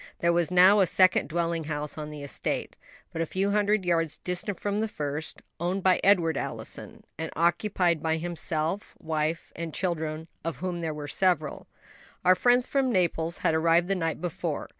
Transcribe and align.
There 0.17 0.33
was 0.33 0.49
now 0.49 0.79
a 0.79 0.87
second 0.87 1.29
dwelling 1.29 1.65
house 1.65 1.95
on 1.95 2.09
the 2.09 2.23
estate, 2.23 2.75
but 3.13 3.21
a 3.21 3.27
few 3.27 3.51
hundred 3.51 3.85
yards 3.85 4.17
distant 4.17 4.59
from 4.59 4.79
the 4.79 4.87
first, 4.87 5.43
owned 5.59 5.83
by 5.83 5.99
Edward 6.03 6.37
Allison, 6.37 7.03
and 7.19 7.29
occupied 7.35 8.01
by 8.01 8.17
himself, 8.17 8.95
wife, 8.97 9.53
and 9.55 9.75
children, 9.75 10.27
of 10.43 10.57
whom 10.57 10.81
there 10.81 10.91
were 10.95 11.07
several. 11.07 11.67
Our 12.25 12.33
friends 12.33 12.65
from 12.65 12.91
Naples 12.91 13.37
had 13.45 13.53
arrived 13.53 13.87
the 13.89 13.93
night 13.93 14.19
before. 14.19 14.69